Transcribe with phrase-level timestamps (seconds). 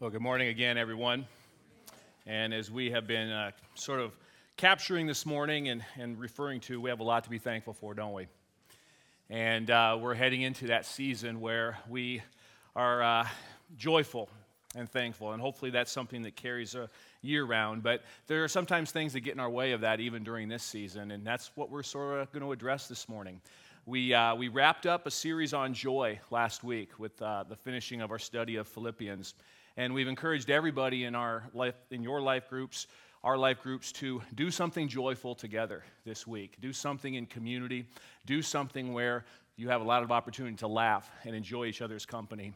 [0.00, 1.26] Well, good morning again, everyone.
[2.24, 4.16] And as we have been uh, sort of
[4.56, 7.94] capturing this morning and, and referring to, we have a lot to be thankful for,
[7.94, 8.28] don't we?
[9.28, 12.22] And uh, we're heading into that season where we
[12.76, 13.26] are uh,
[13.76, 14.28] joyful
[14.76, 15.32] and thankful.
[15.32, 16.88] And hopefully that's something that carries a
[17.22, 17.82] year round.
[17.82, 20.62] But there are sometimes things that get in our way of that even during this
[20.62, 21.10] season.
[21.10, 23.40] And that's what we're sort of going to address this morning.
[23.84, 28.00] We, uh, we wrapped up a series on joy last week with uh, the finishing
[28.00, 29.34] of our study of Philippians.
[29.78, 32.88] And we've encouraged everybody in our life, in your life groups,
[33.22, 36.56] our life groups, to do something joyful together this week.
[36.60, 37.86] Do something in community.
[38.26, 39.24] Do something where
[39.56, 42.54] you have a lot of opportunity to laugh and enjoy each other's company.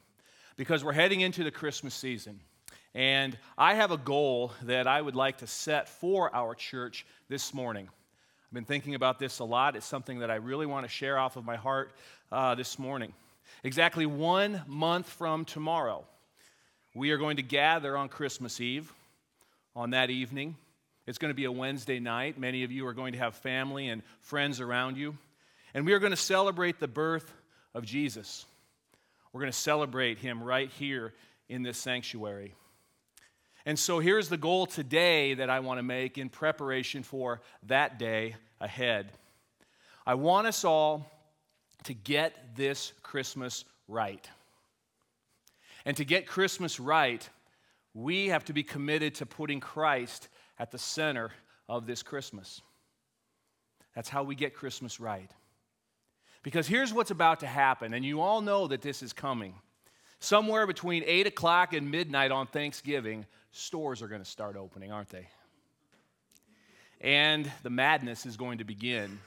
[0.56, 2.40] Because we're heading into the Christmas season.
[2.92, 7.54] And I have a goal that I would like to set for our church this
[7.54, 7.88] morning.
[7.88, 9.76] I've been thinking about this a lot.
[9.76, 11.92] It's something that I really want to share off of my heart
[12.32, 13.12] uh, this morning.
[13.62, 16.04] Exactly one month from tomorrow,
[16.94, 18.92] we are going to gather on Christmas Eve
[19.74, 20.56] on that evening.
[21.06, 22.38] It's going to be a Wednesday night.
[22.38, 25.16] Many of you are going to have family and friends around you.
[25.74, 27.32] And we are going to celebrate the birth
[27.74, 28.44] of Jesus.
[29.32, 31.14] We're going to celebrate him right here
[31.48, 32.54] in this sanctuary.
[33.64, 37.98] And so here's the goal today that I want to make in preparation for that
[37.98, 39.10] day ahead.
[40.06, 41.06] I want us all
[41.84, 44.28] to get this Christmas right.
[45.84, 47.28] And to get Christmas right,
[47.94, 51.30] we have to be committed to putting Christ at the center
[51.68, 52.60] of this Christmas.
[53.94, 55.30] That's how we get Christmas right.
[56.42, 59.54] Because here's what's about to happen, and you all know that this is coming.
[60.18, 65.10] Somewhere between 8 o'clock and midnight on Thanksgiving, stores are going to start opening, aren't
[65.10, 65.28] they?
[67.00, 69.18] And the madness is going to begin.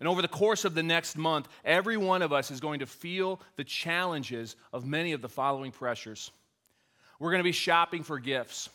[0.00, 2.86] And over the course of the next month, every one of us is going to
[2.86, 6.30] feel the challenges of many of the following pressures.
[7.18, 8.68] We're going to be shopping for gifts.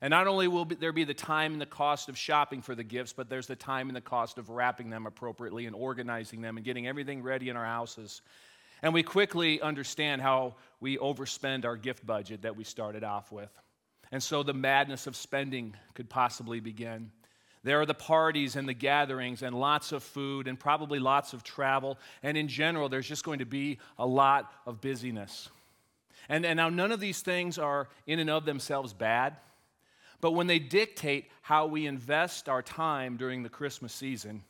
[0.00, 2.82] And not only will there be the time and the cost of shopping for the
[2.82, 6.56] gifts, but there's the time and the cost of wrapping them appropriately and organizing them
[6.56, 8.20] and getting everything ready in our houses.
[8.82, 13.48] And we quickly understand how we overspend our gift budget that we started off with.
[14.12, 17.10] And so the madness of spending could possibly begin.
[17.64, 21.42] There are the parties and the gatherings and lots of food and probably lots of
[21.42, 21.98] travel.
[22.22, 25.48] And in general, there's just going to be a lot of busyness.
[26.28, 29.36] And, and now, none of these things are in and of themselves bad,
[30.20, 34.42] but when they dictate how we invest our time during the Christmas season,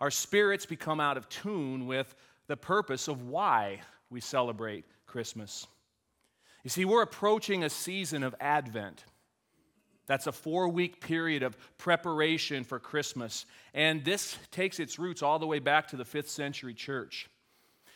[0.00, 2.14] our spirits become out of tune with
[2.48, 3.80] the purpose of why
[4.10, 5.66] we celebrate Christmas.
[6.64, 9.04] You see, we're approaching a season of Advent.
[10.10, 13.46] That's a four week period of preparation for Christmas.
[13.74, 17.30] And this takes its roots all the way back to the fifth century church.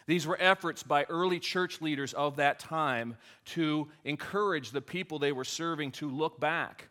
[0.06, 3.16] These were efforts by early church leaders of that time
[3.46, 6.88] to encourage the people they were serving to look back,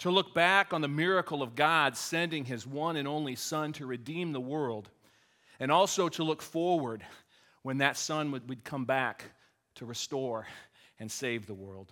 [0.00, 3.86] to look back on the miracle of God sending his one and only Son to
[3.86, 4.90] redeem the world,
[5.60, 7.02] and also to look forward
[7.62, 9.24] when that Son would, would come back
[9.76, 10.46] to restore
[10.98, 11.90] and save the world.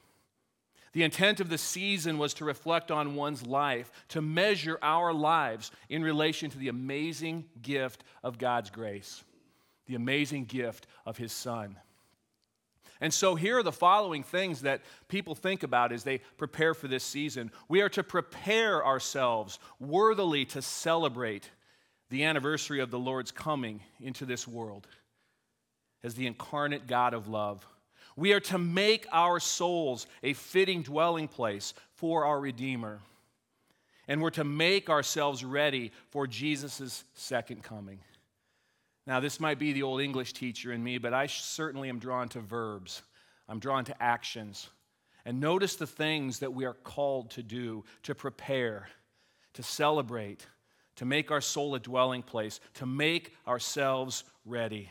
[0.92, 5.70] The intent of the season was to reflect on one's life, to measure our lives
[5.88, 9.22] in relation to the amazing gift of God's grace,
[9.86, 11.76] the amazing gift of His Son.
[13.00, 16.86] And so, here are the following things that people think about as they prepare for
[16.86, 17.50] this season.
[17.68, 21.50] We are to prepare ourselves worthily to celebrate
[22.10, 24.86] the anniversary of the Lord's coming into this world
[26.02, 27.66] as the incarnate God of love
[28.20, 33.00] we are to make our souls a fitting dwelling place for our Redeemer.
[34.06, 38.00] And we're to make ourselves ready for Jesus' second coming.
[39.06, 42.28] Now, this might be the old English teacher in me, but I certainly am drawn
[42.30, 43.00] to verbs.
[43.48, 44.68] I'm drawn to actions.
[45.24, 48.90] And notice the things that we are called to do to prepare,
[49.54, 50.46] to celebrate,
[50.96, 54.90] to make our soul a dwelling place, to make ourselves ready.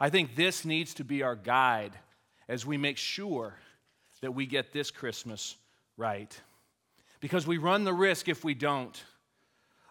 [0.00, 1.92] I think this needs to be our guide
[2.48, 3.54] as we make sure
[4.20, 5.56] that we get this Christmas
[5.96, 6.38] right.
[7.20, 9.02] Because we run the risk, if we don't,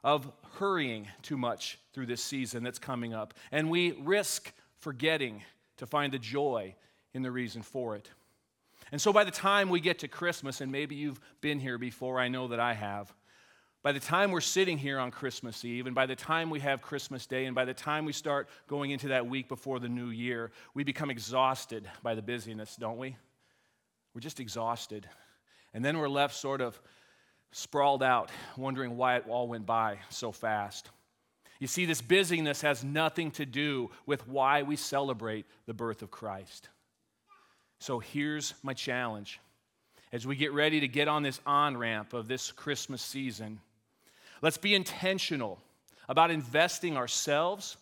[0.04, 3.34] of hurrying too much through this season that's coming up.
[3.52, 5.44] And we risk forgetting
[5.78, 6.76] to find the joy
[7.14, 8.10] in the reason for it.
[8.92, 12.20] And so by the time we get to Christmas, and maybe you've been here before,
[12.20, 13.14] I know that I have
[13.86, 16.82] by the time we're sitting here on Christmas Eve, and by the time we have
[16.82, 20.10] Christmas Day, and by the time we start going into that week before the new
[20.10, 23.16] year, we become exhausted by the busyness, don't we?
[24.16, 25.08] We're just exhausted.
[25.72, 26.82] And then we're left sort of
[27.52, 30.90] sprawled out, wondering why it all went by so fast.
[31.60, 36.10] You see, this busyness has nothing to do with why we celebrate the birth of
[36.10, 36.70] Christ.
[37.80, 39.40] So here's my challenge.
[40.12, 43.60] As we get ready to get on this on ramp of this Christmas season,
[44.46, 45.60] let's be intentional
[46.08, 47.78] about investing ourselves,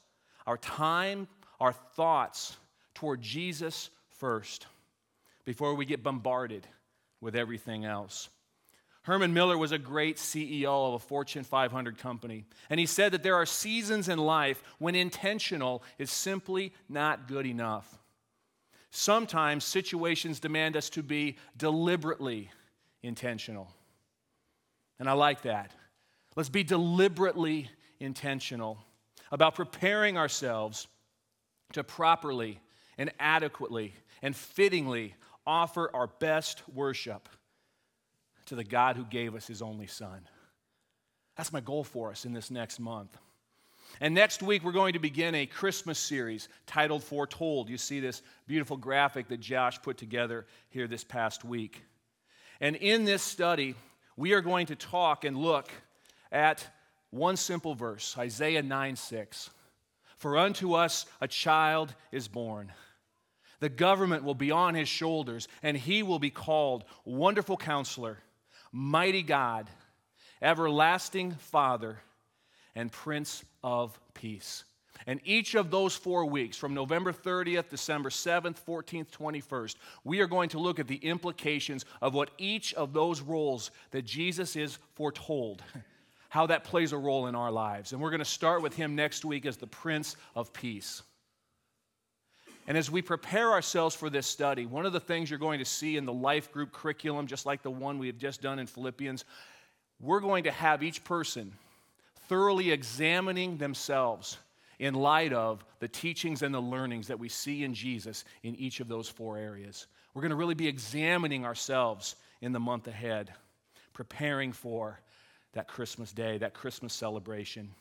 [0.47, 1.27] our time,
[1.59, 2.55] our thoughts
[2.95, 4.65] toward Jesus first
[5.43, 6.65] before we get bombarded
[7.19, 8.29] with everything else.
[9.01, 13.23] Herman Miller was a great CEO of a Fortune 500 company, and he said that
[13.23, 17.99] there are seasons in life when intentional is simply not good enough.
[18.89, 22.51] Sometimes situations demand us to be deliberately
[23.01, 23.69] intentional.
[24.97, 25.73] And I like that.
[26.35, 27.69] Let's be deliberately
[27.99, 28.79] intentional
[29.31, 30.87] about preparing ourselves
[31.73, 32.59] to properly
[32.97, 35.15] and adequately and fittingly
[35.45, 37.27] offer our best worship
[38.45, 40.27] to the God who gave us his only son.
[41.35, 43.17] That's my goal for us in this next month.
[44.01, 47.69] And next week, we're going to begin a Christmas series titled Foretold.
[47.69, 51.83] You see this beautiful graphic that Josh put together here this past week.
[52.59, 53.75] And in this study,
[54.15, 55.69] we are going to talk and look
[56.33, 56.67] at
[57.11, 59.49] one simple verse Isaiah 9 6.
[60.17, 62.71] For unto us a child is born.
[63.59, 68.17] The government will be on his shoulders, and he will be called Wonderful Counselor,
[68.73, 69.69] Mighty God,
[70.41, 71.99] Everlasting Father,
[72.75, 74.65] and Prince of Peace.
[75.07, 80.27] And each of those four weeks, from November 30th, December 7th, 14th, 21st, we are
[80.27, 84.77] going to look at the implications of what each of those roles that Jesus is
[84.95, 85.61] foretold
[86.33, 87.91] how that plays a role in our lives.
[87.91, 91.03] And we're going to start with him next week as the Prince of Peace.
[92.65, 95.65] And as we prepare ourselves for this study, one of the things you're going to
[95.65, 98.65] see in the life group curriculum, just like the one we have just done in
[98.65, 99.25] Philippians,
[100.01, 101.53] we're going to have each person
[102.27, 104.39] thoroughly examining themselves
[104.79, 108.79] in light of the teachings and the learnings that we see in Jesus in each
[108.79, 109.85] of those four areas.
[110.15, 113.31] We're going to really be examining ourselves in the month ahead,
[113.93, 114.99] preparing for
[115.53, 117.73] that Christmas day, that Christmas celebration.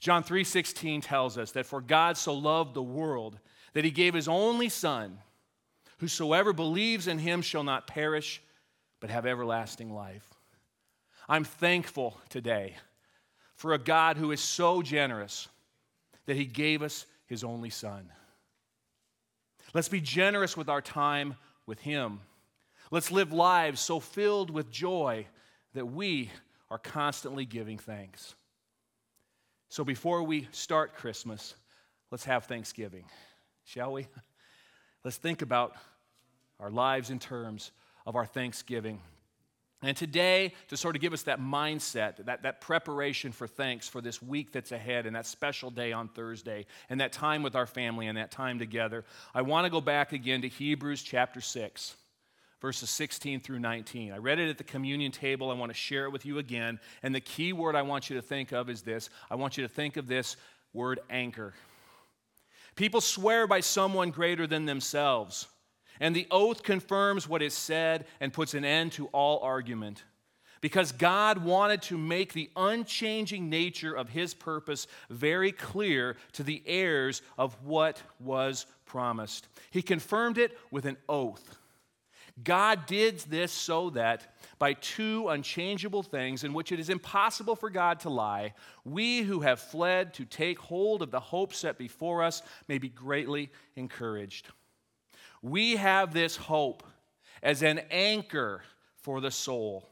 [0.00, 3.38] John 3:16 tells us that for God so loved the world
[3.72, 5.20] that he gave his only son
[5.98, 8.42] whosoever believes in him shall not perish
[9.00, 10.28] but have everlasting life.
[11.28, 12.76] I'm thankful today
[13.54, 15.48] for a God who is so generous
[16.26, 18.12] that he gave us his only son.
[19.72, 21.36] Let's be generous with our time
[21.66, 22.20] with him.
[22.90, 25.26] Let's live lives so filled with joy
[25.72, 26.30] that we
[26.74, 28.34] are constantly giving thanks.
[29.68, 31.54] So before we start Christmas,
[32.10, 33.04] let's have Thanksgiving,
[33.62, 34.08] shall we?
[35.04, 35.76] Let's think about
[36.58, 37.70] our lives in terms
[38.06, 39.00] of our Thanksgiving.
[39.82, 44.00] And today, to sort of give us that mindset, that, that preparation for thanks for
[44.00, 47.66] this week that's ahead and that special day on Thursday and that time with our
[47.66, 51.94] family and that time together, I want to go back again to Hebrews chapter 6
[52.60, 54.12] verses 16 through 19.
[54.12, 55.50] I read it at the communion table.
[55.50, 56.80] I want to share it with you again.
[57.02, 59.62] And the key word I want you to think of is this I want you
[59.64, 60.36] to think of this
[60.72, 61.54] word anchor.
[62.76, 65.46] People swear by someone greater than themselves,
[66.00, 70.02] and the oath confirms what is said and puts an end to all argument.
[70.60, 76.62] Because God wanted to make the unchanging nature of his purpose very clear to the
[76.64, 79.46] heirs of what was promised.
[79.70, 81.58] He confirmed it with an oath
[82.42, 87.70] God did this so that by two unchangeable things in which it is impossible for
[87.70, 88.54] God to lie,
[88.84, 92.88] we who have fled to take hold of the hope set before us may be
[92.88, 94.48] greatly encouraged.
[95.42, 96.82] We have this hope
[97.42, 98.62] as an anchor
[98.96, 99.88] for the soul,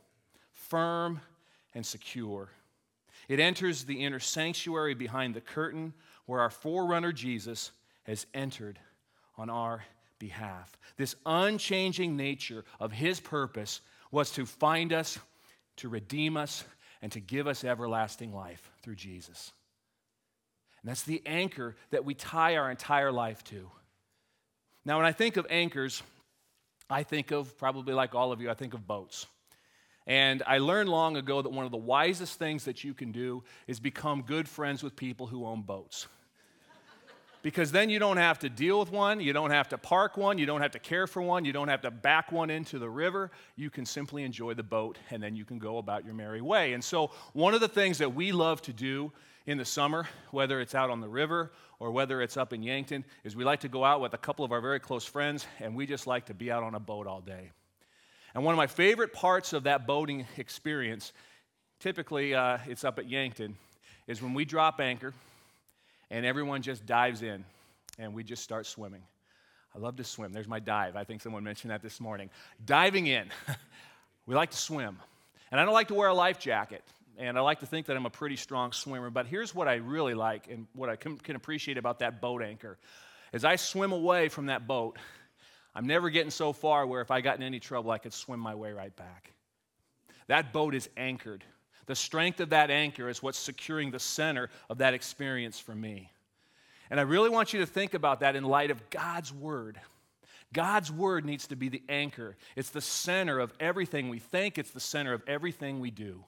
[0.53, 1.21] firm
[1.75, 2.49] and secure.
[3.29, 5.93] It enters the inner sanctuary behind the curtain
[6.27, 7.71] where our forerunner Jesus
[8.03, 8.81] has entered
[9.37, 9.85] on our
[10.23, 10.79] behalf.
[10.97, 13.81] This unchanging nature of his purpose
[14.13, 15.19] was to find us,
[15.79, 16.63] to redeem us,
[17.03, 19.51] and to give us everlasting life through Jesus.
[20.81, 23.69] And that's the anchor that we tie our entire life to.
[24.85, 26.05] Now, when I think of anchors,
[26.89, 29.27] I think of probably like all of you, I think of boats.
[30.07, 33.43] And I learned long ago that one of the wisest things that you can do
[33.67, 36.07] is become good friends with people who own boats
[37.43, 40.39] because then you don't have to deal with one, you don't have to park one,
[40.39, 42.89] you don't have to care for one, you don't have to back one into the
[42.89, 43.31] river.
[43.57, 46.73] You can simply enjoy the boat and then you can go about your merry way.
[46.73, 49.13] And so, one of the things that we love to do
[49.47, 53.05] in the summer, whether it's out on the river or whether it's up in Yankton,
[53.25, 55.75] is we like to go out with a couple of our very close friends and
[55.75, 57.51] we just like to be out on a boat all day.
[58.35, 61.13] And one of my favorite parts of that boating experience,
[61.81, 63.57] typically uh, it's up at Yankton,
[64.07, 65.13] is when we drop anchor
[66.13, 67.45] and everyone just dives in
[67.99, 69.03] and we just start swimming.
[69.75, 70.33] I love to swim.
[70.33, 70.95] There's my dive.
[70.95, 72.29] I think someone mentioned that this morning.
[72.65, 73.31] Diving in.
[74.27, 74.99] we like to swim.
[75.51, 76.85] And I don't like to wear a life jacket.
[77.19, 79.09] And I like to think that I'm a pretty strong swimmer.
[79.09, 82.43] But here's what I really like and what I can, can appreciate about that boat
[82.43, 82.79] anchor.
[83.33, 84.99] As I swim away from that boat,
[85.75, 88.41] I'm never getting so far where if I got in any trouble, I could swim
[88.41, 89.33] my way right back.
[90.27, 91.43] That boat is anchored.
[91.87, 96.11] The strength of that anchor is what's securing the center of that experience for me.
[96.91, 99.81] And I really want you to think about that in light of God's Word.
[100.53, 104.71] God's Word needs to be the anchor, it's the center of everything we think, it's
[104.71, 106.25] the center of everything we do.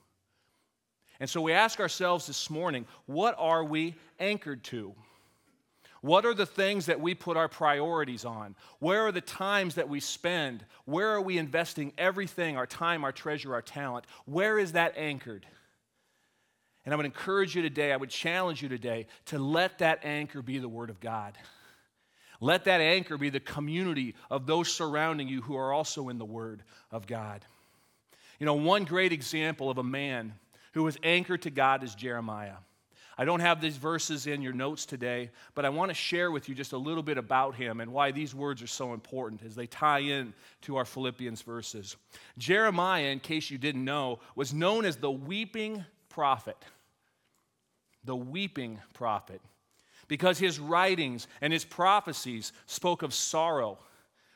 [1.20, 4.94] And so we ask ourselves this morning what are we anchored to?
[6.04, 8.56] What are the things that we put our priorities on?
[8.78, 10.62] Where are the times that we spend?
[10.84, 14.04] Where are we investing everything our time, our treasure, our talent?
[14.26, 15.46] Where is that anchored?
[16.84, 20.42] And I would encourage you today, I would challenge you today to let that anchor
[20.42, 21.38] be the Word of God.
[22.38, 26.26] Let that anchor be the community of those surrounding you who are also in the
[26.26, 27.46] Word of God.
[28.38, 30.34] You know, one great example of a man
[30.75, 32.56] who was anchored to God is Jeremiah.
[33.16, 36.49] I don't have these verses in your notes today, but I want to share with
[36.49, 39.54] you just a little bit about him and why these words are so important as
[39.54, 41.97] they tie in to our Philippians verses.
[42.38, 46.59] Jeremiah, in case you didn't know, was known as the weeping prophet.
[48.04, 49.40] The weeping prophet.
[50.09, 53.78] Because his writings and his prophecies spoke of sorrow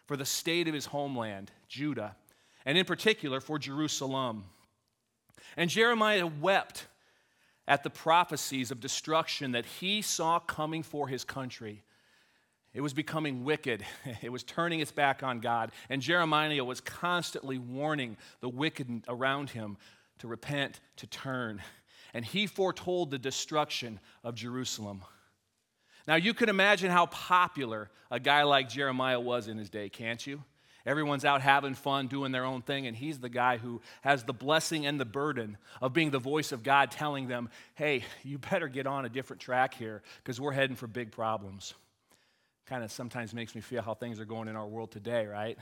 [0.07, 2.17] for the state of his homeland, Judah,
[2.65, 4.45] and in particular for Jerusalem.
[5.57, 6.87] And Jeremiah wept
[7.69, 11.85] at the prophecies of destruction that he saw coming for his country.
[12.73, 13.85] It was becoming wicked.
[14.23, 15.71] It was turning its back on God.
[15.91, 19.77] And Jeremiah was constantly warning the wicked around him
[20.19, 21.63] to repent, to turn.
[22.15, 25.03] And he foretold the destruction of Jerusalem.
[26.07, 30.27] Now, you can imagine how popular a guy like Jeremiah was in his day, can't
[30.27, 30.43] you?
[30.88, 34.33] Everyone's out having fun, doing their own thing, and he's the guy who has the
[34.33, 38.68] blessing and the burden of being the voice of God telling them, hey, you better
[38.68, 41.75] get on a different track here because we're heading for big problems.
[42.64, 45.59] Kind of sometimes makes me feel how things are going in our world today, right?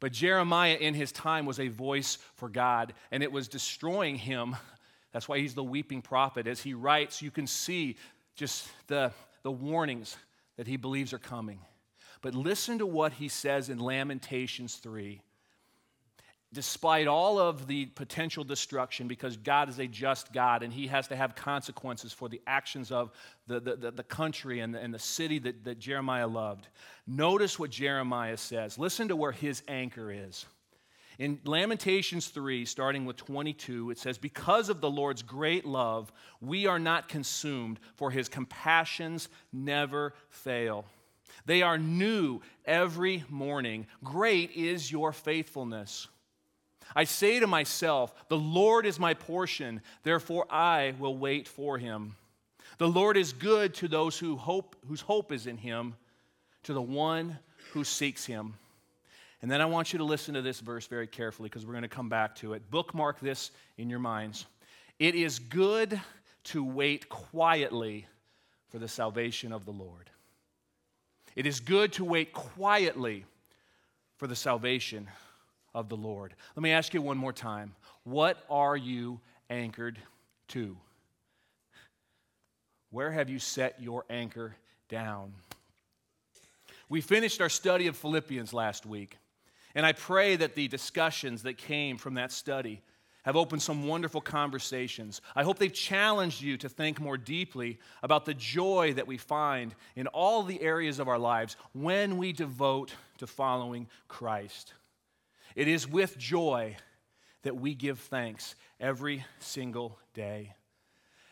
[0.00, 4.56] But Jeremiah, in his time, was a voice for God, and it was destroying him.
[5.12, 6.46] That's why he's the weeping prophet.
[6.46, 7.98] As he writes, you can see
[8.36, 10.16] just the, the warnings
[10.56, 11.58] that he believes are coming.
[12.22, 15.20] But listen to what he says in Lamentations 3.
[16.52, 21.06] Despite all of the potential destruction, because God is a just God and he has
[21.08, 23.12] to have consequences for the actions of
[23.46, 26.66] the, the, the country and the, and the city that, that Jeremiah loved,
[27.06, 28.78] notice what Jeremiah says.
[28.78, 30.44] Listen to where his anchor is.
[31.20, 36.10] In Lamentations 3, starting with 22, it says, Because of the Lord's great love,
[36.40, 40.86] we are not consumed, for his compassions never fail.
[41.46, 43.86] They are new every morning.
[44.04, 46.08] Great is your faithfulness.
[46.94, 52.16] I say to myself, The Lord is my portion, therefore I will wait for him.
[52.78, 55.94] The Lord is good to those who hope, whose hope is in him,
[56.64, 57.38] to the one
[57.72, 58.54] who seeks him.
[59.42, 61.82] And then I want you to listen to this verse very carefully because we're going
[61.82, 62.70] to come back to it.
[62.70, 64.46] Bookmark this in your minds.
[64.98, 66.00] It is good
[66.44, 68.06] to wait quietly
[68.68, 70.10] for the salvation of the Lord.
[71.36, 73.24] It is good to wait quietly
[74.16, 75.08] for the salvation
[75.74, 76.34] of the Lord.
[76.56, 77.74] Let me ask you one more time.
[78.04, 79.98] What are you anchored
[80.48, 80.76] to?
[82.90, 84.56] Where have you set your anchor
[84.88, 85.32] down?
[86.88, 89.16] We finished our study of Philippians last week,
[89.76, 92.82] and I pray that the discussions that came from that study
[93.24, 95.20] have opened some wonderful conversations.
[95.36, 99.74] I hope they've challenged you to think more deeply about the joy that we find
[99.96, 104.74] in all the areas of our lives when we devote to following Christ.
[105.54, 106.76] It is with joy
[107.42, 110.54] that we give thanks every single day.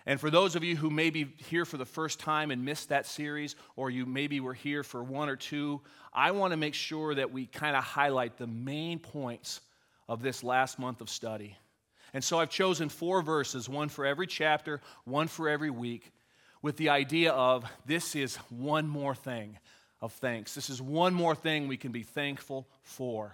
[0.06, 2.88] And for those of you who may be here for the first time and missed
[2.88, 5.82] that series, or you maybe were here for one or two,
[6.14, 9.60] I want to make sure that we kind of highlight the main points
[10.08, 11.56] of this last month of study.
[12.14, 16.10] And so I've chosen four verses, one for every chapter, one for every week,
[16.62, 19.58] with the idea of this is one more thing
[20.00, 20.54] of thanks.
[20.54, 23.32] This is one more thing we can be thankful for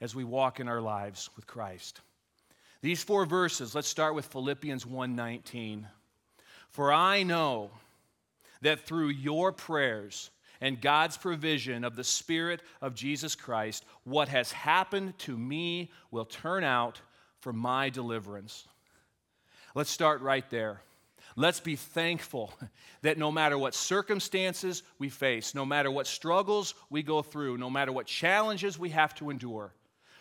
[0.00, 2.00] as we walk in our lives with Christ.
[2.82, 5.88] These four verses, let's start with Philippians 1:19.
[6.68, 7.70] For I know
[8.60, 14.52] that through your prayers and God's provision of the Spirit of Jesus Christ, what has
[14.52, 17.00] happened to me will turn out
[17.42, 18.66] for my deliverance.
[19.74, 20.80] Let's start right there.
[21.34, 22.54] Let's be thankful
[23.02, 27.68] that no matter what circumstances we face, no matter what struggles we go through, no
[27.68, 29.74] matter what challenges we have to endure,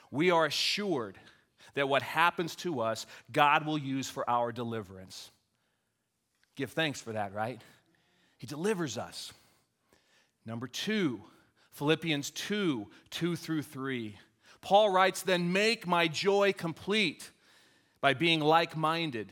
[0.10, 1.18] we are assured
[1.75, 5.30] that what happens to us, God will use for our deliverance.
[6.56, 7.62] Give thanks for that, right?
[8.38, 9.32] He delivers us.
[10.46, 11.22] Number two,
[11.72, 14.18] Philippians 2 2 through 3.
[14.62, 17.32] Paul writes, Then make my joy complete
[18.00, 19.32] by being like minded,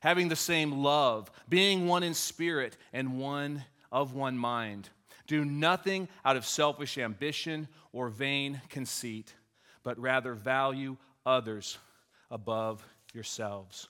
[0.00, 4.88] having the same love, being one in spirit, and one of one mind.
[5.26, 9.32] Do nothing out of selfish ambition or vain conceit,
[9.82, 11.78] but rather value others
[12.30, 13.88] above yourselves.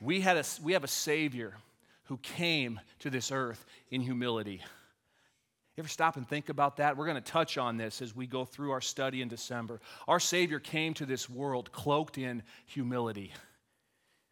[0.00, 1.54] We, had a, we have a Savior
[2.04, 4.62] who came to this earth in humility.
[5.78, 6.96] Ever stop and think about that?
[6.96, 9.80] We're going to touch on this as we go through our study in December.
[10.08, 13.32] Our Savior came to this world cloaked in humility,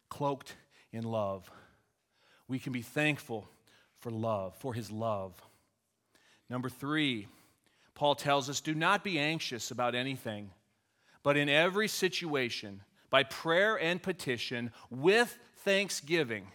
[0.09, 0.55] cloaked
[0.91, 1.49] in love.
[2.47, 3.49] We can be thankful
[3.99, 5.33] for love, for his love.
[6.49, 7.27] Number three,
[7.95, 10.51] Paul tells us do not be anxious about anything,
[11.23, 16.47] but in every situation, by prayer and petition, with thanksgiving,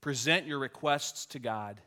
[0.00, 1.80] present your requests to God.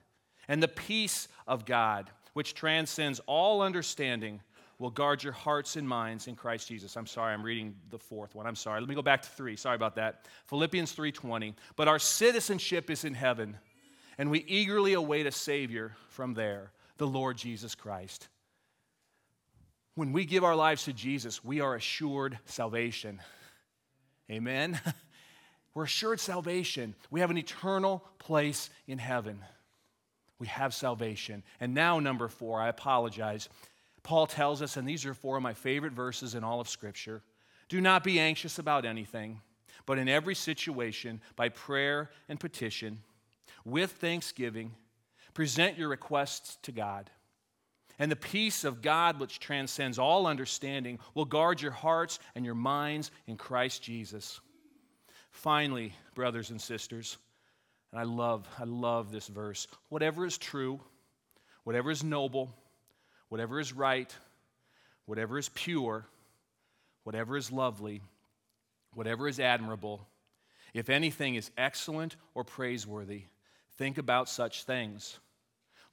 [0.47, 4.41] And the peace of God, which transcends all understanding,
[4.79, 6.95] will guard your hearts and minds in Christ Jesus.
[6.95, 8.47] I'm sorry, I'm reading the fourth one.
[8.47, 8.79] I'm sorry.
[8.79, 9.55] Let me go back to 3.
[9.57, 10.25] Sorry about that.
[10.47, 11.55] Philippians 3:20.
[11.75, 13.57] But our citizenship is in heaven,
[14.17, 18.29] and we eagerly await a savior from there, the Lord Jesus Christ.
[19.95, 23.21] When we give our lives to Jesus, we are assured salvation.
[24.31, 24.79] Amen.
[25.73, 26.95] We're assured salvation.
[27.11, 29.43] We have an eternal place in heaven
[30.39, 31.43] we have salvation.
[31.59, 33.49] And now, number four, I apologize.
[34.03, 37.21] Paul tells us, and these are four of my favorite verses in all of Scripture
[37.69, 39.41] do not be anxious about anything,
[39.85, 42.99] but in every situation, by prayer and petition,
[43.63, 44.73] with thanksgiving,
[45.35, 47.11] present your requests to God.
[47.99, 52.55] And the peace of God, which transcends all understanding, will guard your hearts and your
[52.55, 54.39] minds in Christ Jesus.
[55.29, 57.17] Finally, brothers and sisters,
[57.91, 59.67] and I love, I love this verse.
[59.89, 60.79] Whatever is true,
[61.63, 62.53] whatever is noble,
[63.29, 64.13] whatever is right,
[65.05, 66.05] whatever is pure,
[67.03, 68.01] whatever is lovely,
[68.93, 70.07] whatever is admirable,
[70.73, 73.23] if anything is excellent or praiseworthy,
[73.77, 75.17] think about such things.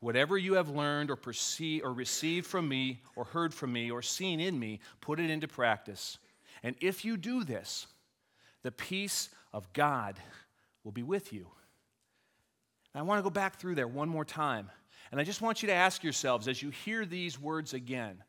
[0.00, 4.02] Whatever you have learned or perceived or received from me or heard from me or
[4.02, 6.18] seen in me, put it into practice.
[6.62, 7.87] And if you do this,
[8.62, 10.18] the peace of God
[10.85, 11.46] will be with you.
[12.96, 14.70] I want to go back through there one more time.
[15.11, 18.22] And I just want you to ask yourselves as you hear these words again,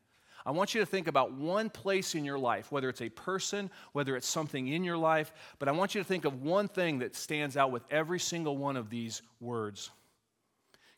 [0.46, 3.70] I want you to think about one place in your life, whether it's a person,
[3.92, 7.00] whether it's something in your life, but I want you to think of one thing
[7.00, 9.90] that stands out with every single one of these words.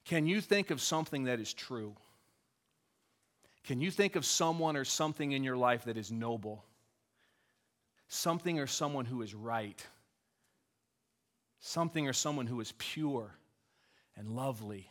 [0.05, 1.97] Can you think of something that is true?
[3.65, 6.65] Can you think of someone or something in your life that is noble?
[8.09, 9.85] Something or someone who is right?
[11.61, 13.35] Something or someone who is pure?
[14.21, 14.87] And lovely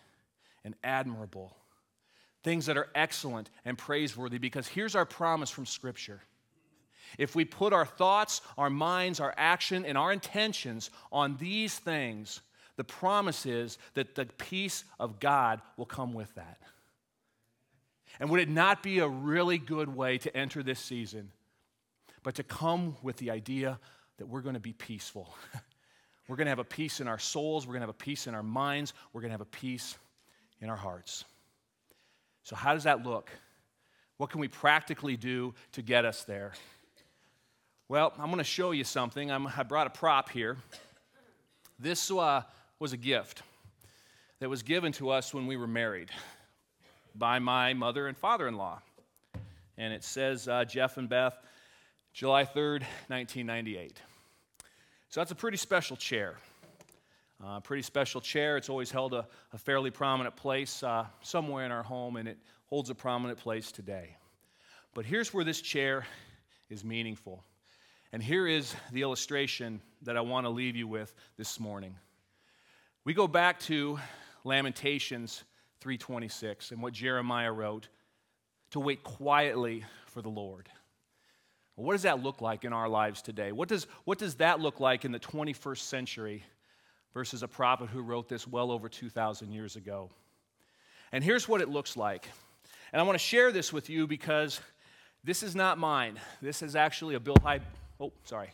[0.65, 1.55] and admirable,
[2.43, 6.21] things that are excellent and praiseworthy, because here's our promise from Scripture.
[7.17, 12.41] If we put our thoughts, our minds, our action, and our intentions on these things,
[12.75, 16.57] the promise is that the peace of God will come with that.
[18.19, 21.31] And would it not be a really good way to enter this season,
[22.23, 23.79] but to come with the idea
[24.17, 25.35] that we're going to be peaceful?
[26.29, 27.65] We're going to have a peace in our souls.
[27.65, 28.93] We're going to have a peace in our minds.
[29.11, 29.97] We're going to have a peace
[30.61, 31.25] in our hearts.
[32.43, 33.31] So, how does that look?
[34.17, 36.53] What can we practically do to get us there?
[37.87, 39.31] Well, I'm going to show you something.
[39.31, 40.57] I'm, i brought a prop here.
[41.79, 42.43] This uh,
[42.77, 43.41] was a gift
[44.39, 46.11] that was given to us when we were married
[47.15, 48.83] by my mother and father in law.
[49.79, 51.35] And it says uh, Jeff and Beth,
[52.13, 53.99] July 3rd, 1998.
[55.09, 56.35] So that's a pretty special chair.
[57.43, 58.57] Uh, pretty special chair.
[58.57, 62.37] It's always held a, a fairly prominent place uh, somewhere in our home, and it
[62.67, 64.15] holds a prominent place today.
[64.93, 66.05] But here's where this chair
[66.69, 67.43] is meaningful.
[68.13, 71.95] And here is the illustration that I want to leave you with this morning.
[73.03, 73.97] We go back to
[74.43, 75.43] Lamentations
[75.81, 77.87] 3:26 and what Jeremiah wrote
[78.71, 80.69] to wait quietly for the Lord.
[81.79, 83.53] Well, what does that look like in our lives today?
[83.53, 86.43] What does, what does that look like in the 21st century
[87.13, 90.09] versus a prophet who wrote this well over 2,000 years ago?
[91.13, 92.27] And here's what it looks like.
[92.91, 94.59] And I want to share this with you because
[95.23, 96.19] this is not mine.
[96.41, 97.61] This is actually a Bill Hybels.
[98.01, 98.49] Oh, sorry.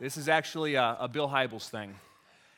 [0.00, 1.94] This is actually a, a Bill Hybels thing.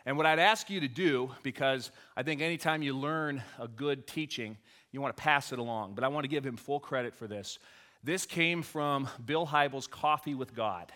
[0.06, 4.06] And what I'd ask you to do, because I think anytime you learn a good
[4.06, 4.56] teaching,
[4.90, 7.26] you want to pass it along, but I want to give him full credit for
[7.26, 7.58] this.
[8.04, 10.92] This came from Bill Hybels' Coffee with God.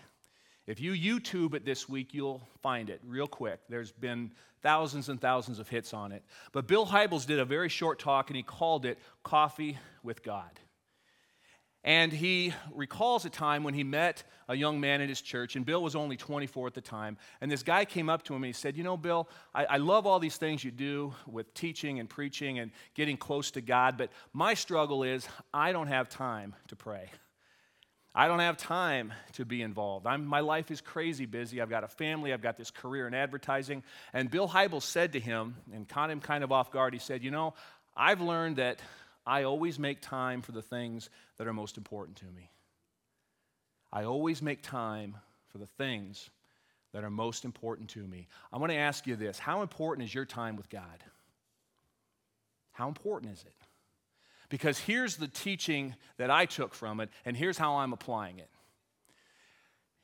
[0.65, 3.59] If you YouTube it this week, you'll find it real quick.
[3.67, 6.23] There's been thousands and thousands of hits on it.
[6.53, 10.51] But Bill Hybels did a very short talk and he called it Coffee with God.
[11.83, 15.65] And he recalls a time when he met a young man in his church, and
[15.65, 17.17] Bill was only 24 at the time.
[17.41, 19.77] And this guy came up to him and he said, You know, Bill, I, I,
[19.77, 23.97] love all these things you do with teaching and preaching and getting close to God,
[23.97, 27.09] but my struggle is I don't have time to pray.
[28.15, 30.05] I don't have time to be involved.
[30.05, 31.59] I'm, my life is crazy busy.
[31.59, 33.83] I've got a family, I've got this career in advertising.
[34.13, 37.23] And Bill Hybels said to him, and caught him kind of off guard, he said,
[37.23, 37.55] You know,
[37.97, 38.79] I've learned that
[39.25, 42.49] I always make time for the things that are most important to me.
[43.91, 45.17] I always make time
[45.49, 46.29] for the things
[46.93, 48.27] that are most important to me.
[48.51, 51.03] I want to ask you this How important is your time with God?
[52.71, 53.53] How important is it?
[54.49, 58.49] Because here's the teaching that I took from it, and here's how I'm applying it.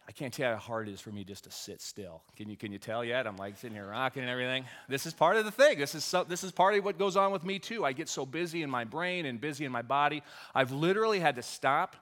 [0.10, 2.24] I can't tell you how hard it is for me just to sit still.
[2.36, 3.28] Can you, can you tell yet?
[3.28, 4.66] I'm like sitting here rocking and everything.
[4.88, 5.78] This is part of the thing.
[5.78, 7.86] This is, so, this is part of what goes on with me too.
[7.86, 10.24] I get so busy in my brain and busy in my body.
[10.56, 11.96] I've literally had to stop,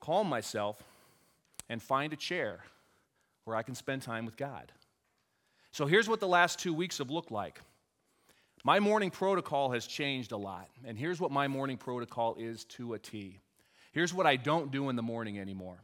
[0.00, 0.82] calm myself,
[1.68, 2.60] and find a chair
[3.44, 4.72] where I can spend time with God.
[5.72, 7.60] So here's what the last two weeks have looked like.
[8.64, 10.70] My morning protocol has changed a lot.
[10.86, 13.40] And here's what my morning protocol is to a T.
[13.92, 15.76] Here's what I don't do in the morning anymore.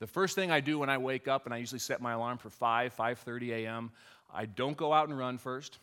[0.00, 2.38] The first thing I do when I wake up, and I usually set my alarm
[2.38, 3.92] for 5, 5:30 a.m.,
[4.32, 5.78] I don't go out and run first.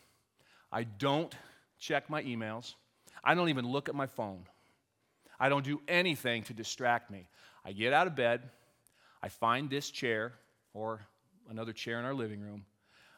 [0.72, 1.34] I don't
[1.78, 2.74] check my emails.
[3.22, 4.44] I don't even look at my phone.
[5.38, 7.28] I don't do anything to distract me.
[7.64, 8.42] I get out of bed,
[9.22, 10.32] I find this chair
[10.74, 11.00] or
[11.48, 12.64] another chair in our living room.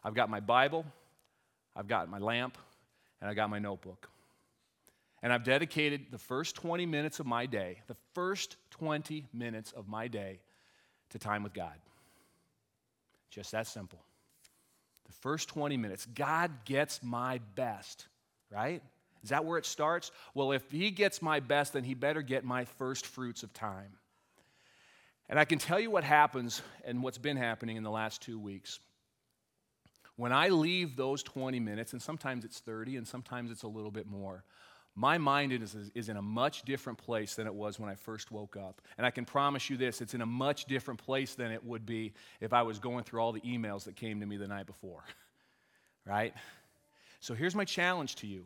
[0.05, 0.85] I've got my Bible,
[1.75, 2.59] I've got my lamp,
[3.21, 4.09] and I've got my notebook.
[5.23, 9.87] And I've dedicated the first 20 minutes of my day, the first 20 minutes of
[9.89, 10.41] my day,
[11.11, 11.75] to time with God.
[13.31, 14.01] Just that simple.
[15.07, 18.07] The first 20 minutes, God gets my best,
[18.51, 18.83] right?
[19.23, 20.11] Is that where it starts?
[20.35, 23.93] Well, if He gets my best, then He better get my first fruits of time.
[25.29, 28.39] And I can tell you what happens and what's been happening in the last two
[28.39, 28.81] weeks.
[30.17, 33.93] When I leave those 20 minutes, and sometimes it's 30 and sometimes it's a little
[33.93, 34.45] bit more,
[35.01, 38.31] my mind is, is in a much different place than it was when I first
[38.31, 38.83] woke up.
[38.99, 41.87] And I can promise you this it's in a much different place than it would
[41.87, 44.67] be if I was going through all the emails that came to me the night
[44.67, 45.03] before.
[46.07, 46.35] right?
[47.21, 48.45] So here's my challenge to you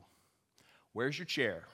[0.93, 1.65] Where's your chair?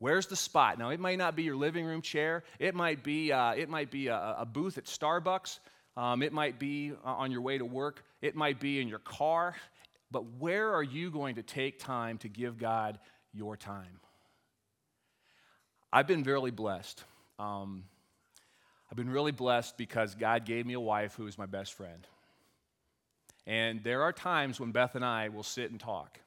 [0.00, 0.78] Where's the spot?
[0.78, 2.42] Now, it might not be your living room chair.
[2.58, 5.60] It might be, uh, it might be a, a booth at Starbucks.
[5.96, 8.04] Um, it might be uh, on your way to work.
[8.20, 9.54] It might be in your car.
[10.10, 12.98] But where are you going to take time to give God
[13.32, 14.00] your time.
[15.92, 17.02] I've been really blessed.
[17.38, 17.84] Um,
[18.90, 22.06] I've been really blessed because God gave me a wife who is my best friend.
[23.46, 26.20] And there are times when Beth and I will sit and talk,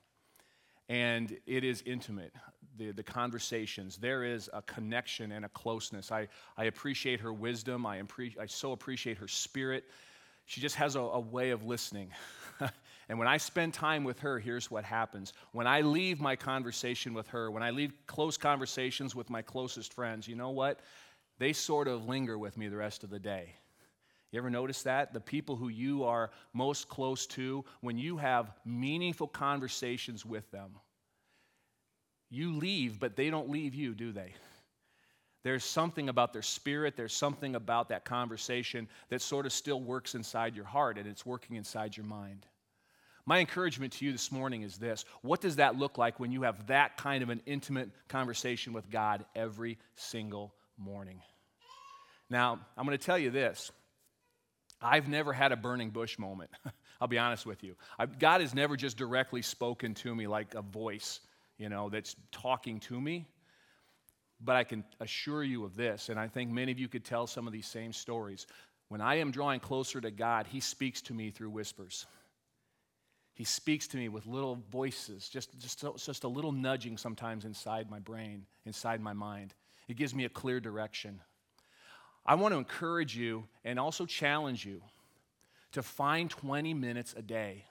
[0.89, 2.33] and it is intimate.
[2.77, 6.11] The, the conversations, there is a connection and a closeness.
[6.11, 9.83] I, I appreciate her wisdom, I, impre- I so appreciate her spirit.
[10.45, 12.09] She just has a, a way of listening
[13.11, 15.33] And when I spend time with her, here's what happens.
[15.51, 19.93] When I leave my conversation with her, when I leave close conversations with my closest
[19.93, 20.79] friends, you know what?
[21.37, 23.53] They sort of linger with me the rest of the day.
[24.31, 25.11] You ever notice that?
[25.11, 30.77] The people who you are most close to, when you have meaningful conversations with them,
[32.29, 34.33] you leave, but they don't leave you, do they?
[35.43, 40.15] There's something about their spirit, there's something about that conversation that sort of still works
[40.15, 42.45] inside your heart and it's working inside your mind.
[43.25, 46.43] My encouragement to you this morning is this What does that look like when you
[46.43, 51.21] have that kind of an intimate conversation with God every single morning?
[52.29, 53.71] Now, I'm going to tell you this
[54.81, 56.49] I've never had a burning bush moment.
[57.01, 57.75] I'll be honest with you.
[57.99, 61.19] I've, God has never just directly spoken to me like a voice,
[61.57, 63.27] you know, that's talking to me.
[64.43, 67.27] But I can assure you of this, and I think many of you could tell
[67.27, 68.47] some of these same stories.
[68.87, 72.07] When I am drawing closer to God, He speaks to me through whispers.
[73.33, 77.89] He speaks to me with little voices, just, just, just a little nudging sometimes inside
[77.89, 79.53] my brain, inside my mind.
[79.87, 81.21] It gives me a clear direction.
[82.25, 84.81] I want to encourage you and also challenge you
[85.71, 87.65] to find 20 minutes a day.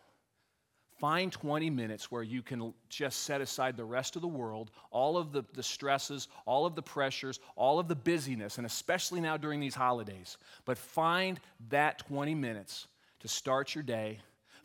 [0.98, 5.16] Find 20 minutes where you can just set aside the rest of the world, all
[5.16, 9.36] of the, the stresses, all of the pressures, all of the busyness, and especially now
[9.36, 10.36] during these holidays.
[10.66, 12.86] But find that 20 minutes
[13.20, 14.20] to start your day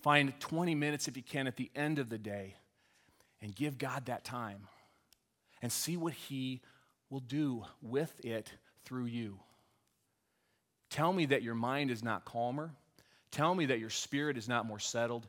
[0.05, 2.57] Find 20 minutes if you can at the end of the day
[3.41, 4.67] and give God that time
[5.63, 6.61] and see what He
[7.09, 8.51] will do with it
[8.83, 9.39] through you.
[10.91, 12.69] Tell me that your mind is not calmer.
[13.31, 15.25] Tell me that your spirit is not more settled.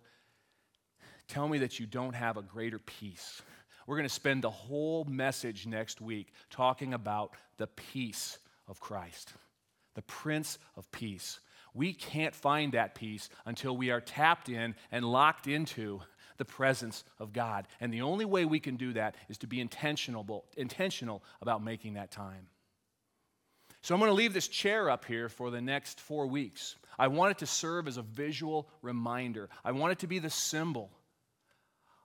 [1.26, 3.40] Tell me that you don't have a greater peace.
[3.86, 8.36] We're going to spend the whole message next week talking about the peace
[8.68, 9.32] of Christ,
[9.94, 11.40] the Prince of Peace.
[11.76, 16.00] We can't find that peace until we are tapped in and locked into
[16.38, 17.68] the presence of God.
[17.80, 21.94] And the only way we can do that is to be intentional, intentional about making
[21.94, 22.48] that time.
[23.82, 26.76] So I'm going to leave this chair up here for the next four weeks.
[26.98, 29.48] I want it to serve as a visual reminder.
[29.64, 30.90] I want it to be the symbol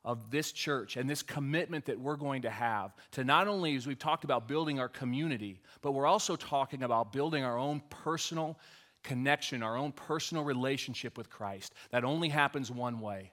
[0.04, 3.86] of this church and this commitment that we're going to have to not only, as
[3.88, 8.60] we've talked about, building our community, but we're also talking about building our own personal
[9.04, 11.74] connection, our own personal relationship with Christ.
[11.92, 13.32] That only happens one way.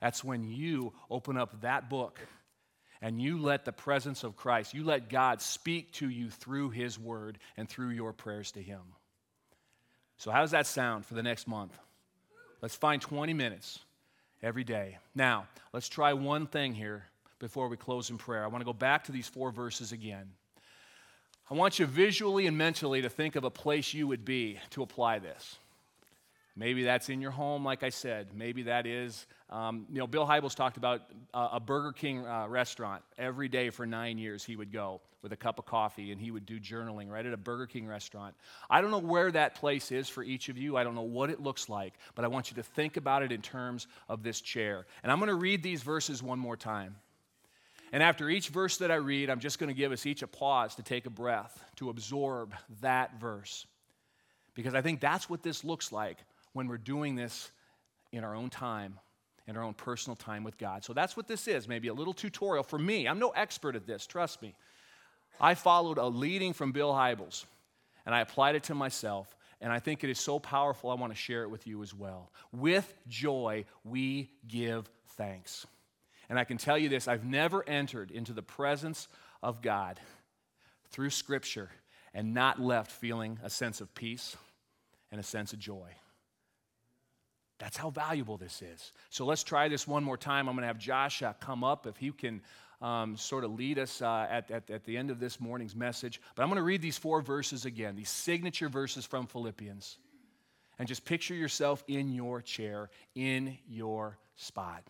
[0.00, 2.20] That's when you open up that book
[3.00, 6.98] and you let the presence of Christ, you let God speak to you through His
[6.98, 8.80] Word and through your prayers to Him.
[10.18, 11.76] So, how does that sound for the next month?
[12.60, 13.80] Let's find 20 minutes
[14.40, 14.98] every day.
[15.16, 17.04] Now, let's try one thing here
[17.40, 18.44] before we close in prayer.
[18.44, 20.30] I want to go back to these four verses again.
[21.52, 24.82] I want you visually and mentally to think of a place you would be to
[24.82, 25.58] apply this.
[26.56, 28.28] Maybe that's in your home, like I said.
[28.34, 31.02] Maybe that is, um, you know, Bill Hybels talked about
[31.34, 33.02] uh, a Burger King uh, restaurant.
[33.18, 36.30] Every day for nine years, he would go with a cup of coffee and he
[36.30, 38.34] would do journaling right at a Burger King restaurant.
[38.70, 40.78] I don't know where that place is for each of you.
[40.78, 43.30] I don't know what it looks like, but I want you to think about it
[43.30, 44.86] in terms of this chair.
[45.02, 46.96] And I'm going to read these verses one more time.
[47.92, 50.26] And after each verse that I read, I'm just going to give us each a
[50.26, 53.66] pause to take a breath, to absorb that verse.
[54.54, 56.18] Because I think that's what this looks like
[56.54, 57.50] when we're doing this
[58.10, 58.98] in our own time,
[59.46, 60.84] in our own personal time with God.
[60.84, 63.06] So that's what this is, maybe a little tutorial for me.
[63.06, 64.54] I'm no expert at this, trust me.
[65.40, 67.44] I followed a leading from Bill Hybels
[68.06, 69.34] and I applied it to myself.
[69.60, 71.94] And I think it is so powerful, I want to share it with you as
[71.94, 72.32] well.
[72.52, 75.66] With joy, we give thanks.
[76.32, 79.06] And I can tell you this I've never entered into the presence
[79.42, 80.00] of God
[80.88, 81.68] through Scripture
[82.14, 84.34] and not left feeling a sense of peace
[85.10, 85.90] and a sense of joy.
[87.58, 88.92] That's how valuable this is.
[89.10, 90.48] So let's try this one more time.
[90.48, 92.40] I'm going to have Josh uh, come up if he can
[92.80, 96.18] um, sort of lead us uh, at, at, at the end of this morning's message.
[96.34, 99.98] But I'm going to read these four verses again, these signature verses from Philippians.
[100.78, 104.82] And just picture yourself in your chair, in your spot.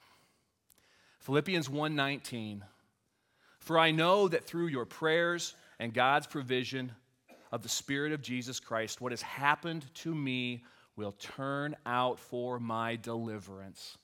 [1.23, 2.63] Philippians 1:19
[3.61, 6.93] For I know that through your prayers and God's provision
[7.53, 10.65] of the spirit of Jesus Christ what has happened to me
[10.97, 13.97] will turn out for my deliverance.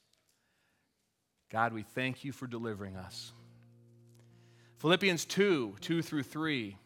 [1.51, 3.33] God, we thank you for delivering us.
[4.77, 6.77] Philippians 2 2 through 3.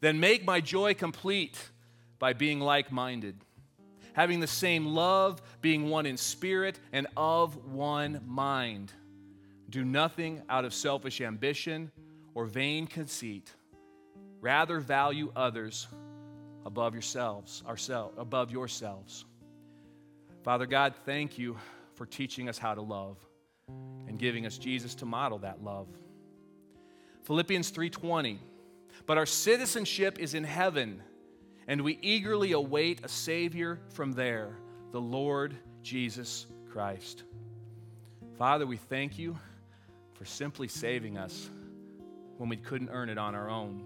[0.00, 1.70] Then make my joy complete
[2.18, 3.36] by being like minded,
[4.14, 8.92] having the same love, being one in spirit, and of one mind.
[9.70, 11.92] Do nothing out of selfish ambition
[12.34, 13.52] or vain conceit.
[14.40, 15.86] Rather, value others
[16.66, 19.24] above yourselves, ourselves, above yourselves.
[20.42, 21.56] Father God, thank you
[21.94, 23.16] for teaching us how to love
[24.08, 25.86] and giving us Jesus to model that love.
[27.22, 28.40] Philippians 3:20
[29.06, 31.02] But our citizenship is in heaven
[31.68, 34.56] and we eagerly await a savior from there,
[34.90, 37.22] the Lord Jesus Christ.
[38.36, 39.38] Father, we thank you
[40.20, 41.48] for simply saving us
[42.36, 43.82] when we couldn't earn it on our own.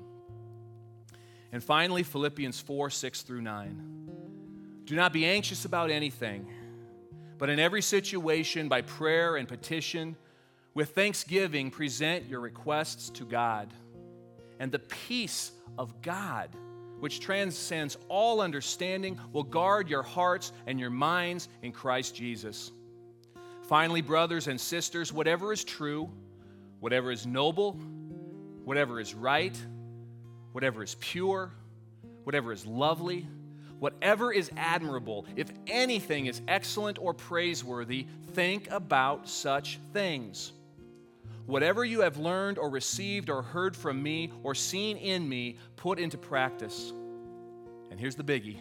[1.52, 4.08] And finally, Philippians 4 6 through 9.
[4.84, 6.48] Do not be anxious about anything,
[7.38, 10.16] but in every situation, by prayer and petition,
[10.74, 13.72] with thanksgiving, present your requests to God.
[14.58, 16.50] And the peace of God,
[16.98, 22.72] which transcends all understanding, will guard your hearts and your minds in Christ Jesus.
[23.68, 26.10] Finally, brothers and sisters, whatever is true,
[26.84, 27.72] whatever is noble,
[28.64, 29.56] whatever is right,
[30.52, 31.50] whatever is pure,
[32.24, 33.26] whatever is lovely,
[33.84, 40.52] Whatever is admirable, if anything is excellent or praiseworthy, think about such things.
[41.44, 45.98] Whatever you have learned or received or heard from me or seen in me, put
[45.98, 46.94] into practice.
[47.90, 48.56] And here's the biggie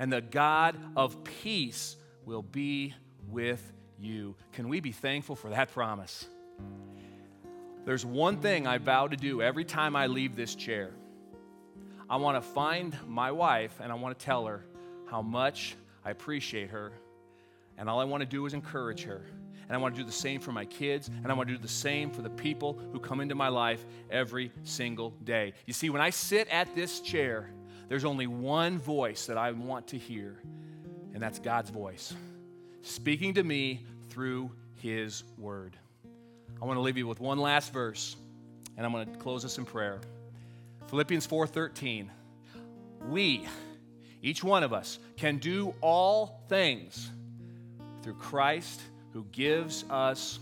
[0.00, 2.94] and the God of peace will be
[3.28, 3.62] with
[3.96, 4.34] you.
[4.52, 6.26] Can we be thankful for that promise?
[7.88, 10.90] There's one thing I vow to do every time I leave this chair.
[12.10, 14.62] I want to find my wife and I want to tell her
[15.06, 15.74] how much
[16.04, 16.92] I appreciate her
[17.78, 19.22] And all I want to do is encourage her.
[19.66, 21.08] And I want to do the same for my kids.
[21.08, 23.86] And I want to do the same for the people who come into my life
[24.10, 25.54] every single day.
[25.64, 27.48] You see, when I sit at this chair,
[27.88, 30.42] there's only one voice that I want to hear,
[31.14, 32.12] and that's God's voice
[32.82, 35.78] speaking to me through His Word.
[36.60, 38.16] I want to leave you with one last verse,
[38.76, 40.00] and I'm going to close this in prayer.
[40.88, 42.08] Philippians 4:13.
[43.08, 43.46] We,
[44.22, 47.10] each one of us, can do all things
[48.02, 48.80] through Christ
[49.12, 50.38] who gives us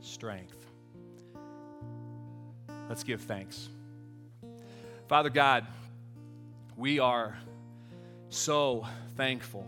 [0.00, 0.56] strength.
[2.88, 3.68] Let's give thanks.
[5.08, 5.66] Father God,
[6.76, 7.36] we are
[8.30, 9.66] so thankful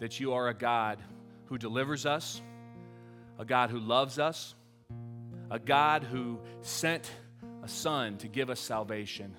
[0.00, 0.98] that you are a God
[1.46, 2.40] who delivers us,
[3.38, 4.54] a God who loves us,
[5.50, 7.10] a God who sent
[7.62, 9.36] a Son to give us salvation,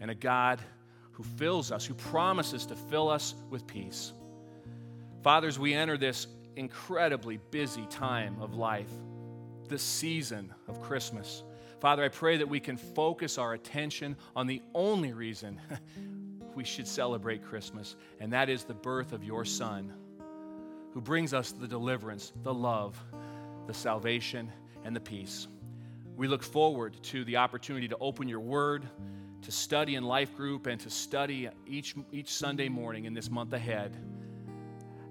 [0.00, 0.60] and a God
[1.12, 4.12] who fills us, who promises to fill us with peace.
[5.22, 8.90] Fathers, we enter this incredibly busy time of life,
[9.68, 11.44] this season of Christmas.
[11.80, 15.60] Father, I pray that we can focus our attention on the only reason
[16.54, 19.92] we should celebrate Christmas, and that is the birth of your Son,
[20.92, 23.02] who brings us the deliverance, the love,
[23.66, 24.50] the salvation,
[24.84, 25.48] and the peace.
[26.16, 28.86] We look forward to the opportunity to open your word,
[29.42, 33.52] to study in life group, and to study each, each Sunday morning in this month
[33.52, 33.96] ahead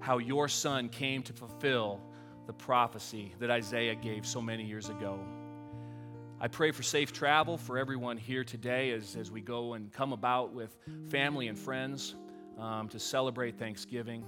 [0.02, 2.00] how your son came to fulfill
[2.46, 5.18] the prophecy that Isaiah gave so many years ago.
[6.40, 10.12] I pray for safe travel for everyone here today as, as we go and come
[10.12, 10.76] about with
[11.08, 12.16] family and friends
[12.58, 14.24] um, to celebrate Thanksgiving.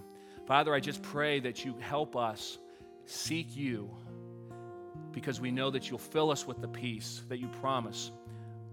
[0.46, 2.58] Father, I just pray that you help us
[3.06, 3.90] seek you
[5.12, 8.10] because we know that you'll fill us with the peace that you promise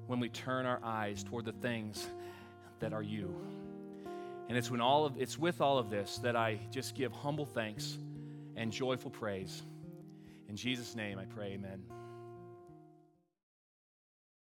[0.07, 2.05] when we turn our eyes toward the things
[2.79, 3.33] that are you.
[4.49, 7.45] And it's when all of it's with all of this that I just give humble
[7.45, 7.97] thanks
[8.57, 9.61] and joyful praise.
[10.49, 11.81] In Jesus' name I pray, amen.